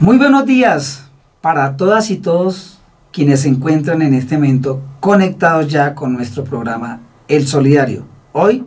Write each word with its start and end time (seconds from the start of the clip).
Muy 0.00 0.16
buenos 0.16 0.46
días 0.46 1.04
para 1.42 1.76
todas 1.76 2.10
y 2.10 2.16
todos 2.16 2.78
quienes 3.12 3.42
se 3.42 3.48
encuentran 3.50 4.00
en 4.00 4.14
este 4.14 4.36
momento 4.36 4.80
conectados 4.98 5.68
ya 5.68 5.94
con 5.94 6.14
nuestro 6.14 6.42
programa 6.42 7.00
El 7.28 7.46
Solidario. 7.46 8.06
Hoy, 8.32 8.64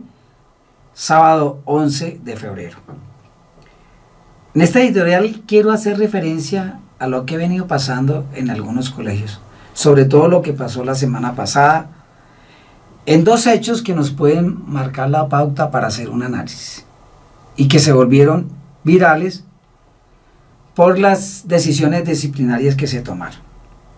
sábado 0.92 1.60
11 1.64 2.20
de 2.22 2.36
febrero. 2.36 2.76
En 4.54 4.60
esta 4.60 4.80
editorial 4.80 5.42
quiero 5.44 5.72
hacer 5.72 5.98
referencia 5.98 6.78
a 7.00 7.08
lo 7.08 7.26
que 7.26 7.34
ha 7.34 7.38
venido 7.38 7.66
pasando 7.66 8.26
en 8.34 8.48
algunos 8.48 8.90
colegios, 8.90 9.40
sobre 9.72 10.04
todo 10.04 10.28
lo 10.28 10.40
que 10.40 10.52
pasó 10.52 10.84
la 10.84 10.94
semana 10.94 11.34
pasada, 11.34 11.88
en 13.06 13.24
dos 13.24 13.48
hechos 13.48 13.82
que 13.82 13.96
nos 13.96 14.12
pueden 14.12 14.62
marcar 14.70 15.10
la 15.10 15.28
pauta 15.28 15.72
para 15.72 15.88
hacer 15.88 16.10
un 16.10 16.22
análisis 16.22 16.86
y 17.56 17.66
que 17.66 17.80
se 17.80 17.92
volvieron 17.92 18.50
virales 18.84 19.42
por 20.74 20.98
las 20.98 21.46
decisiones 21.46 22.04
disciplinarias 22.04 22.74
que 22.74 22.86
se 22.86 23.00
tomaron. 23.00 23.38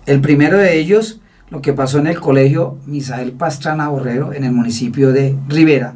El 0.04 0.20
primero 0.20 0.58
de 0.58 0.78
ellos, 0.78 1.20
lo 1.50 1.62
que 1.62 1.72
pasó 1.72 1.98
en 1.98 2.06
el 2.06 2.20
colegio 2.20 2.78
Misael 2.86 3.32
Pastrana 3.32 3.88
Borrero 3.88 4.32
en 4.32 4.44
el 4.44 4.52
municipio 4.52 5.12
de 5.12 5.36
Rivera, 5.48 5.94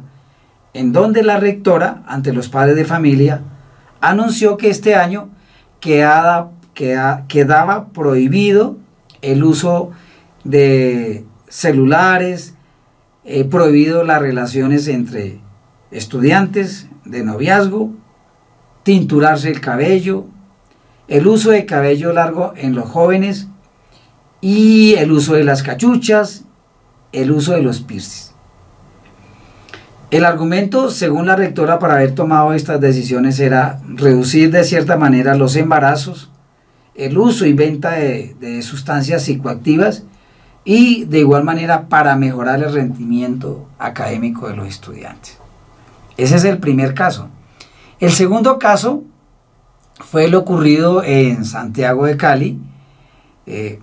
en 0.73 0.91
donde 0.91 1.23
la 1.23 1.39
rectora, 1.39 2.03
ante 2.07 2.33
los 2.33 2.49
padres 2.49 2.75
de 2.75 2.85
familia, 2.85 3.41
anunció 3.99 4.57
que 4.57 4.69
este 4.69 4.95
año 4.95 5.29
quedaba, 5.79 6.51
prohibido 7.93 8.77
el 9.21 9.43
uso 9.43 9.91
de 10.43 11.25
celulares, 11.47 12.55
eh, 13.23 13.43
prohibido 13.43 14.03
las 14.03 14.21
relaciones 14.21 14.87
entre 14.87 15.41
estudiantes 15.91 16.87
de 17.05 17.23
noviazgo, 17.23 17.91
tinturarse 18.83 19.49
el 19.49 19.61
cabello, 19.61 20.25
el 21.11 21.27
uso 21.27 21.51
de 21.51 21.65
cabello 21.65 22.13
largo 22.13 22.53
en 22.55 22.73
los 22.73 22.89
jóvenes 22.89 23.49
y 24.39 24.93
el 24.93 25.11
uso 25.11 25.33
de 25.33 25.43
las 25.43 25.61
cachuchas, 25.61 26.45
el 27.11 27.33
uso 27.33 27.51
de 27.51 27.61
los 27.61 27.81
piercings. 27.81 28.33
El 30.09 30.23
argumento, 30.23 30.89
según 30.89 31.25
la 31.25 31.35
rectora, 31.35 31.79
para 31.79 31.95
haber 31.95 32.15
tomado 32.15 32.53
estas 32.53 32.79
decisiones 32.79 33.41
era 33.41 33.81
reducir 33.89 34.51
de 34.51 34.63
cierta 34.63 34.95
manera 34.95 35.35
los 35.35 35.57
embarazos, 35.57 36.31
el 36.95 37.17
uso 37.17 37.45
y 37.45 37.51
venta 37.51 37.91
de, 37.91 38.33
de 38.39 38.61
sustancias 38.61 39.23
psicoactivas 39.23 40.05
y 40.63 41.03
de 41.03 41.19
igual 41.19 41.43
manera 41.43 41.89
para 41.89 42.15
mejorar 42.15 42.63
el 42.63 42.71
rendimiento 42.71 43.67
académico 43.79 44.47
de 44.47 44.55
los 44.55 44.67
estudiantes. 44.69 45.37
Ese 46.15 46.37
es 46.37 46.45
el 46.45 46.59
primer 46.59 46.93
caso. 46.93 47.27
El 47.99 48.13
segundo 48.13 48.57
caso 48.59 49.03
fue 49.99 50.27
lo 50.27 50.39
ocurrido 50.39 51.03
en 51.03 51.45
Santiago 51.45 52.05
de 52.05 52.17
Cali. 52.17 52.59
Eh, 53.45 53.79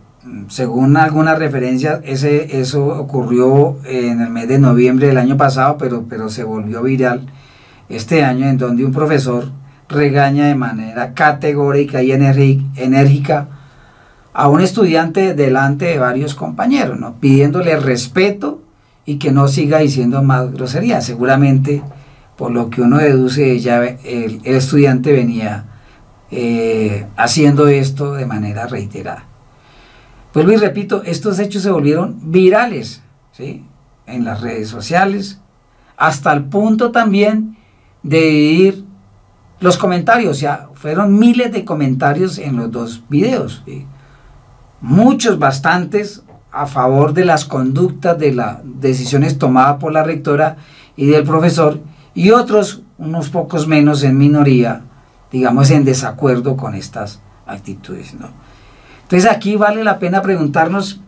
según 0.48 0.96
algunas 0.96 1.38
referencias, 1.38 2.00
eso 2.04 2.86
ocurrió 2.86 3.78
en 3.84 4.20
el 4.20 4.30
mes 4.30 4.48
de 4.48 4.58
noviembre 4.58 5.06
del 5.06 5.18
año 5.18 5.36
pasado, 5.36 5.76
pero, 5.78 6.04
pero 6.08 6.28
se 6.28 6.44
volvió 6.44 6.82
viral 6.82 7.26
este 7.88 8.24
año, 8.24 8.48
en 8.48 8.58
donde 8.58 8.84
un 8.84 8.92
profesor 8.92 9.50
regaña 9.88 10.46
de 10.46 10.54
manera 10.54 11.14
categórica 11.14 12.02
y 12.02 12.12
enérgica 12.12 13.48
a 14.34 14.48
un 14.48 14.60
estudiante 14.60 15.34
delante 15.34 15.86
de 15.86 15.98
varios 15.98 16.34
compañeros, 16.34 16.98
pidiéndole 17.20 17.76
respeto 17.76 18.60
y 19.06 19.18
que 19.18 19.32
no 19.32 19.48
siga 19.48 19.78
diciendo 19.78 20.22
más 20.22 20.52
groserías. 20.52 21.06
Seguramente, 21.06 21.82
por 22.36 22.50
lo 22.50 22.68
que 22.68 22.82
uno 22.82 22.98
deduce, 22.98 23.58
ya 23.60 23.82
el 23.82 24.40
estudiante 24.44 25.12
venía 25.12 25.67
eh, 26.30 27.06
haciendo 27.16 27.68
esto 27.68 28.12
de 28.12 28.26
manera 28.26 28.66
reiterada. 28.66 29.24
Vuelvo 30.34 30.52
y 30.52 30.56
repito, 30.56 31.02
estos 31.04 31.38
hechos 31.38 31.62
se 31.62 31.70
volvieron 31.70 32.30
virales 32.30 33.02
¿sí? 33.32 33.64
en 34.06 34.24
las 34.24 34.40
redes 34.40 34.68
sociales, 34.68 35.40
hasta 35.96 36.32
el 36.32 36.44
punto 36.44 36.92
también 36.92 37.56
de 38.02 38.30
ir 38.30 38.84
los 39.60 39.76
comentarios, 39.76 40.38
sea, 40.38 40.68
fueron 40.74 41.18
miles 41.18 41.50
de 41.52 41.64
comentarios 41.64 42.38
en 42.38 42.56
los 42.56 42.70
dos 42.70 43.02
videos, 43.08 43.64
muchos, 44.80 45.38
bastantes, 45.38 46.22
a 46.52 46.66
favor 46.66 47.12
de 47.12 47.24
las 47.24 47.44
conductas, 47.44 48.18
de 48.18 48.32
las 48.32 48.58
decisiones 48.62 49.38
tomadas 49.38 49.78
por 49.78 49.92
la 49.92 50.04
rectora 50.04 50.56
y 50.96 51.06
del 51.06 51.24
profesor, 51.24 51.80
y 52.14 52.30
otros, 52.30 52.82
unos 52.98 53.30
pocos 53.30 53.66
menos 53.66 54.02
en 54.04 54.16
minoría, 54.16 54.82
digamos, 55.30 55.70
en 55.70 55.84
desacuerdo 55.84 56.56
con 56.56 56.74
estas 56.74 57.20
actitudes. 57.46 58.14
¿no? 58.14 58.28
Entonces 59.02 59.30
aquí 59.30 59.56
vale 59.56 59.84
la 59.84 59.98
pena 59.98 60.22
preguntarnos 60.22 61.00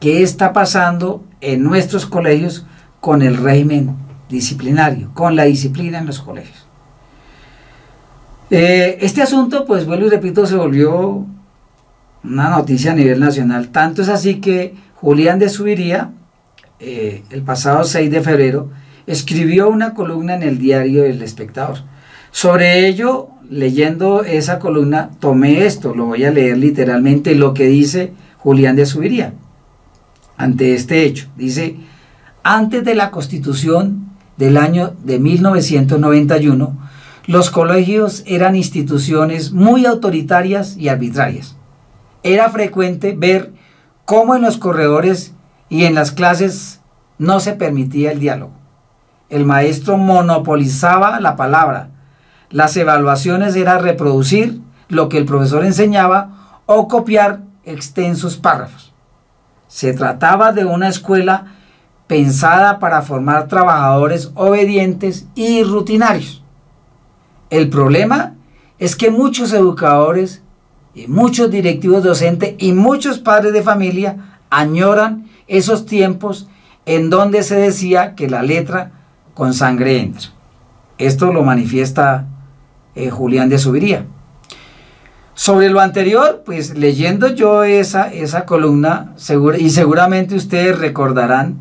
qué 0.00 0.22
está 0.22 0.52
pasando 0.52 1.24
en 1.40 1.62
nuestros 1.62 2.06
colegios 2.06 2.66
con 3.00 3.22
el 3.22 3.36
régimen 3.36 3.96
disciplinario, 4.28 5.10
con 5.14 5.36
la 5.36 5.44
disciplina 5.44 5.98
en 5.98 6.06
los 6.06 6.20
colegios. 6.20 6.66
Eh, 8.50 8.98
este 9.00 9.22
asunto, 9.22 9.64
pues 9.66 9.86
vuelvo 9.86 10.06
y 10.06 10.10
repito, 10.10 10.46
se 10.46 10.56
volvió 10.56 11.26
una 12.24 12.50
noticia 12.50 12.92
a 12.92 12.94
nivel 12.94 13.20
nacional. 13.20 13.68
Tanto 13.68 14.02
es 14.02 14.08
así 14.08 14.40
que 14.40 14.74
Julián 14.96 15.38
de 15.38 15.48
Subiría, 15.48 16.12
eh, 16.80 17.24
el 17.30 17.42
pasado 17.42 17.84
6 17.84 18.10
de 18.10 18.20
febrero, 18.20 18.70
escribió 19.06 19.68
una 19.68 19.94
columna 19.94 20.34
en 20.34 20.42
el 20.42 20.58
diario 20.58 21.04
El 21.04 21.22
Espectador 21.22 21.78
sobre 22.30 22.86
ello, 22.86 23.28
leyendo 23.48 24.22
esa 24.22 24.58
columna, 24.58 25.10
tomé 25.18 25.66
esto, 25.66 25.94
lo 25.94 26.06
voy 26.06 26.24
a 26.24 26.30
leer 26.30 26.58
literalmente, 26.58 27.34
lo 27.34 27.54
que 27.54 27.66
dice 27.66 28.12
Julián 28.38 28.76
de 28.76 28.86
Subiría 28.86 29.34
ante 30.38 30.74
este 30.74 31.04
hecho. 31.04 31.28
Dice, 31.36 31.76
antes 32.42 32.84
de 32.84 32.94
la 32.94 33.10
constitución 33.10 34.08
del 34.38 34.56
año 34.56 34.94
de 35.04 35.18
1991, 35.18 36.78
los 37.26 37.50
colegios 37.50 38.22
eran 38.26 38.56
instituciones 38.56 39.52
muy 39.52 39.84
autoritarias 39.84 40.78
y 40.78 40.88
arbitrarias. 40.88 41.56
Era 42.22 42.48
frecuente 42.48 43.14
ver 43.16 43.52
cómo 44.06 44.34
en 44.34 44.42
los 44.42 44.56
corredores 44.56 45.34
y 45.68 45.84
en 45.84 45.94
las 45.94 46.12
clases 46.12 46.80
no 47.18 47.40
se 47.40 47.52
permitía 47.52 48.12
el 48.12 48.20
diálogo. 48.20 48.52
El 49.28 49.44
maestro 49.44 49.98
monopolizaba 49.98 51.20
la 51.20 51.36
palabra, 51.36 51.90
las 52.50 52.76
evaluaciones 52.76 53.56
era 53.56 53.78
reproducir 53.78 54.60
lo 54.88 55.08
que 55.08 55.18
el 55.18 55.24
profesor 55.26 55.64
enseñaba 55.64 56.60
o 56.66 56.88
copiar 56.88 57.40
extensos 57.64 58.36
párrafos. 58.36 58.92
Se 59.66 59.92
trataba 59.92 60.52
de 60.52 60.64
una 60.64 60.88
escuela 60.88 61.54
pensada 62.06 62.78
para 62.78 63.02
formar 63.02 63.48
trabajadores 63.48 64.30
obedientes 64.34 65.26
y 65.34 65.62
rutinarios. 65.62 66.42
El 67.50 67.68
problema 67.68 68.34
es 68.78 68.96
que 68.96 69.10
muchos 69.10 69.52
educadores 69.52 70.42
muchos 71.06 71.50
directivos 71.50 72.02
docentes 72.02 72.54
y 72.58 72.72
muchos 72.72 73.18
padres 73.18 73.52
de 73.52 73.62
familia 73.62 74.40
añoran 74.50 75.28
esos 75.46 75.86
tiempos 75.86 76.48
en 76.86 77.10
donde 77.10 77.42
se 77.42 77.56
decía 77.56 78.14
que 78.14 78.28
la 78.28 78.42
letra 78.42 78.92
con 79.34 79.54
sangre 79.54 80.00
entra. 80.00 80.30
Esto 80.96 81.32
lo 81.32 81.44
manifiesta 81.44 82.26
eh, 82.98 83.10
Julián 83.10 83.48
de 83.48 83.58
Subiría. 83.58 84.06
Sobre 85.34 85.70
lo 85.70 85.78
anterior, 85.78 86.42
pues 86.44 86.76
leyendo 86.76 87.28
yo 87.28 87.62
esa, 87.62 88.12
esa 88.12 88.44
columna, 88.44 89.14
y 89.56 89.70
seguramente 89.70 90.34
ustedes 90.34 90.76
recordarán, 90.76 91.58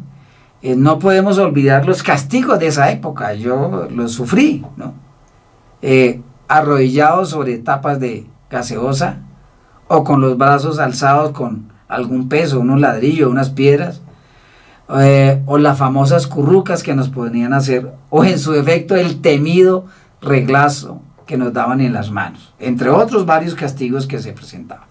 eh, 0.63 0.75
no 0.75 0.97
podemos 0.97 1.37
olvidar 1.37 1.85
los 1.85 2.01
castigos 2.01 2.57
de 2.57 2.67
esa 2.67 2.89
época, 2.89 3.35
yo 3.35 3.87
los 3.91 4.13
sufrí, 4.13 4.65
¿no? 4.77 4.95
Eh, 5.83 6.21
arrodillado 6.47 7.23
sobre 7.25 7.59
tapas 7.59 7.99
de 7.99 8.25
gaseosa 8.49 9.19
o 9.87 10.03
con 10.03 10.21
los 10.21 10.39
brazos 10.39 10.79
alzados 10.79 11.33
con 11.33 11.71
algún 11.87 12.29
peso, 12.29 12.61
unos 12.61 12.79
ladrillos, 12.79 13.29
unas 13.29 13.51
piedras, 13.51 14.01
o 14.87 15.57
las 15.59 15.77
famosas 15.77 16.25
currucas 16.25 16.81
que 16.81 16.95
nos 16.95 17.09
podían 17.09 17.53
hacer, 17.53 17.93
o 18.09 18.23
en 18.23 18.39
su 18.39 18.55
efecto 18.55 18.95
el 18.95 19.21
temido 19.21 19.85
reglazo 20.19 21.01
que 21.27 21.37
nos 21.37 21.53
daban 21.53 21.81
en 21.81 21.93
las 21.93 22.09
manos, 22.09 22.55
entre 22.57 22.89
otros 22.89 23.27
varios 23.27 23.53
castigos 23.53 24.07
que 24.07 24.17
se 24.19 24.33
presentaban. 24.33 24.87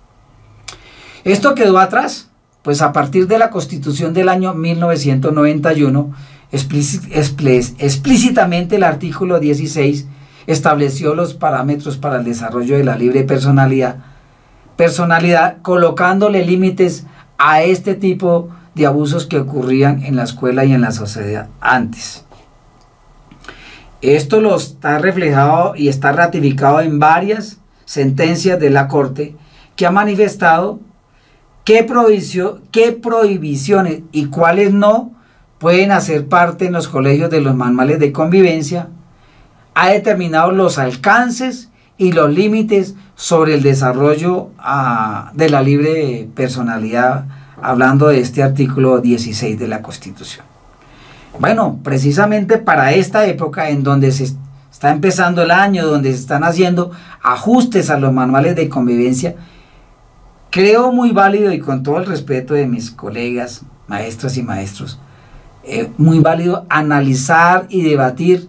Esto 1.24 1.56
quedó 1.56 1.78
atrás, 1.78 2.30
pues 2.62 2.82
a 2.82 2.92
partir 2.92 3.26
de 3.26 3.38
la 3.38 3.50
constitución 3.50 4.14
del 4.14 4.28
año 4.28 4.54
1991, 4.54 6.14
explícitamente 6.52 8.76
el 8.76 8.84
artículo 8.84 9.40
16 9.40 10.06
estableció 10.46 11.14
los 11.14 11.34
parámetros 11.34 11.96
para 11.96 12.18
el 12.18 12.24
desarrollo 12.24 12.76
de 12.76 12.84
la 12.84 12.96
libre 12.96 13.24
personalidad, 13.24 13.96
personalidad 14.76 15.58
colocándole 15.62 16.44
límites 16.44 17.06
a 17.38 17.62
este 17.62 17.94
tipo 17.94 18.48
de 18.74 18.86
abusos 18.86 19.26
que 19.26 19.38
ocurrían 19.38 20.04
en 20.04 20.16
la 20.16 20.24
escuela 20.24 20.64
y 20.64 20.72
en 20.72 20.82
la 20.82 20.92
sociedad 20.92 21.48
antes. 21.60 22.25
Esto 24.02 24.40
lo 24.40 24.56
está 24.56 24.98
reflejado 24.98 25.74
y 25.74 25.88
está 25.88 26.12
ratificado 26.12 26.80
en 26.80 26.98
varias 26.98 27.58
sentencias 27.86 28.60
de 28.60 28.70
la 28.70 28.88
Corte 28.88 29.34
que 29.74 29.86
ha 29.86 29.90
manifestado 29.90 30.80
qué, 31.64 31.82
prohibiciones 31.82 34.02
y 34.12 34.26
cuáles 34.26 34.72
no 34.72 35.12
pueden 35.58 35.90
hacer 35.90 36.26
parte 36.26 36.66
en 36.66 36.72
los 36.72 36.88
colegios 36.88 37.30
de 37.30 37.40
los 37.40 37.56
manuales 37.56 37.98
de 37.98 38.12
convivencia, 38.12 38.88
ha 39.74 39.88
determinado 39.88 40.52
los 40.52 40.78
alcances 40.78 41.70
y 41.98 42.12
los 42.12 42.30
límites 42.30 42.94
sobre 43.14 43.54
el 43.54 43.62
desarrollo 43.62 44.50
ah, 44.58 45.32
de 45.34 45.48
la 45.48 45.62
libre 45.62 46.28
personalidad, 46.34 47.26
hablando 47.60 48.08
de 48.08 48.20
este 48.20 48.42
artículo 48.42 49.00
16 49.00 49.58
de 49.58 49.68
la 49.68 49.82
Constitución. 49.82 50.55
Bueno, 51.38 51.80
precisamente 51.82 52.56
para 52.56 52.92
esta 52.92 53.26
época 53.26 53.68
en 53.68 53.82
donde 53.82 54.10
se 54.10 54.24
está 54.72 54.90
empezando 54.90 55.42
el 55.42 55.50
año, 55.50 55.86
donde 55.86 56.12
se 56.12 56.18
están 56.18 56.44
haciendo 56.44 56.92
ajustes 57.22 57.90
a 57.90 57.98
los 57.98 58.12
manuales 58.12 58.56
de 58.56 58.68
convivencia, 58.68 59.36
creo 60.50 60.92
muy 60.92 61.10
válido 61.10 61.52
y 61.52 61.58
con 61.58 61.82
todo 61.82 61.98
el 61.98 62.06
respeto 62.06 62.54
de 62.54 62.66
mis 62.66 62.90
colegas, 62.90 63.62
maestras 63.86 64.36
y 64.38 64.42
maestros, 64.42 64.98
eh, 65.64 65.90
muy 65.98 66.20
válido 66.20 66.64
analizar 66.70 67.66
y 67.68 67.82
debatir 67.82 68.48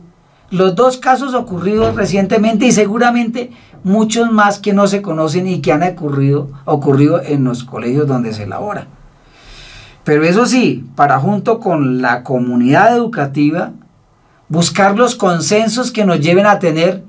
los 0.50 0.76
dos 0.76 0.98
casos 0.98 1.34
ocurridos 1.34 1.96
recientemente 1.96 2.66
y 2.66 2.72
seguramente 2.72 3.52
muchos 3.84 4.32
más 4.32 4.60
que 4.60 4.74
no 4.74 4.88
se 4.88 5.02
conocen 5.02 5.48
y 5.48 5.60
que 5.62 5.74
han 5.74 5.84
ocurrido, 5.84 6.50
ocurrido 6.64 7.22
en 7.22 7.44
los 7.44 7.66
colegios 7.66 8.08
donde 8.08 8.34
se 8.34 8.44
elabora. 8.44 8.88
Pero 10.08 10.24
eso 10.24 10.46
sí, 10.46 10.86
para 10.96 11.20
junto 11.20 11.60
con 11.60 12.02
la 12.02 12.24
comunidad 12.24 12.96
educativa, 12.96 13.74
buscar 14.48 14.98
los 14.98 15.16
consensos 15.16 15.92
que 15.92 16.06
nos 16.06 16.22
lleven 16.22 16.46
a 16.46 16.60
tener 16.60 17.04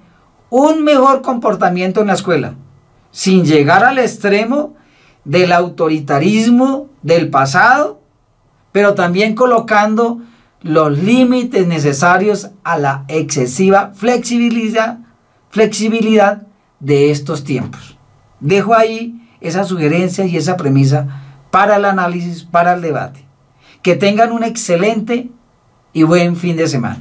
un 0.50 0.82
mejor 0.82 1.22
comportamiento 1.22 2.00
en 2.00 2.08
la 2.08 2.14
escuela, 2.14 2.54
sin 3.12 3.44
llegar 3.44 3.84
al 3.84 4.00
extremo 4.00 4.74
del 5.24 5.52
autoritarismo 5.52 6.88
del 7.02 7.30
pasado, 7.30 8.00
pero 8.72 8.94
también 8.94 9.36
colocando 9.36 10.18
los 10.62 10.98
límites 10.98 11.68
necesarios 11.68 12.50
a 12.64 12.78
la 12.78 13.04
excesiva 13.06 13.92
flexibilidad, 13.94 14.98
flexibilidad 15.50 16.48
de 16.80 17.12
estos 17.12 17.44
tiempos. 17.44 17.96
Dejo 18.40 18.74
ahí 18.74 19.24
esa 19.40 19.62
sugerencia 19.62 20.26
y 20.26 20.36
esa 20.36 20.56
premisa 20.56 21.27
para 21.50 21.76
el 21.76 21.84
análisis, 21.84 22.44
para 22.44 22.74
el 22.74 22.82
debate. 22.82 23.24
Que 23.82 23.94
tengan 23.94 24.32
un 24.32 24.44
excelente 24.44 25.28
y 25.92 26.02
buen 26.02 26.36
fin 26.36 26.56
de 26.56 26.68
semana. 26.68 27.00